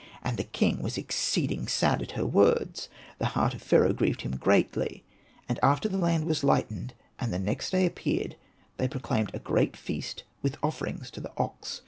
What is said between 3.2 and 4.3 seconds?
heart of Pharaoh grieved